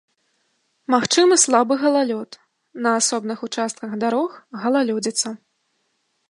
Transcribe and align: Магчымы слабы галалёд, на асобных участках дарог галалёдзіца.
Магчымы 0.93 1.35
слабы 1.43 1.73
галалёд, 1.83 2.29
на 2.87 2.95
асобных 3.03 3.39
участках 3.49 3.91
дарог 4.05 4.31
галалёдзіца. 4.65 5.29